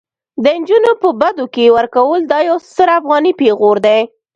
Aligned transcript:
د 0.43 0.45
انجونو 0.57 0.91
په 1.01 1.09
بدو 1.21 1.45
کي 1.55 1.65
ورکول 1.77 2.19
دا 2.31 2.39
يو 2.49 2.57
ستر 2.71 2.87
افغاني 2.99 3.31
پيغور 3.39 3.77
دي 3.85 3.99